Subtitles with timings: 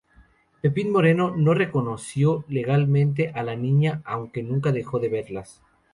[0.61, 5.61] Pepín Moreno no reconoció legalmente a la niña, aunque nunca dejó de verlas.